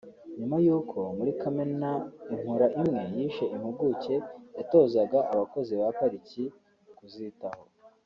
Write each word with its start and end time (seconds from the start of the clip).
nyuma 0.37 0.57
y’uko 0.65 0.97
muri 1.17 1.31
Kamena 1.41 1.91
Inkura 2.33 2.67
imwe 2.79 3.01
yishe 3.15 3.45
impuguke 3.55 4.15
yatozaga 4.57 5.17
abakozi 5.33 5.71
ba 5.79 5.87
pariki 5.97 6.43
kuzitaho 6.97 7.63